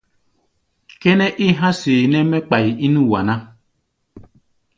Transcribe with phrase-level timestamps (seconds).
[0.99, 3.35] Kʼɛ́nɛ́ é há̧ seeʼnɛ́ mɛ́ kpai ín wa ná.